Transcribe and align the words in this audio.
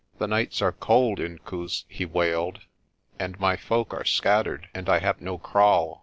"The 0.17 0.25
nights 0.27 0.63
are 0.63 0.71
cold, 0.71 1.19
Inkoos," 1.19 1.85
he 1.87 2.05
wailed, 2.05 2.61
"and 3.19 3.39
my 3.39 3.55
folk 3.55 3.93
are 3.93 4.03
scattered, 4.03 4.67
and 4.73 4.89
I 4.89 4.97
have 4.97 5.21
no 5.21 5.37
kraal. 5.37 5.99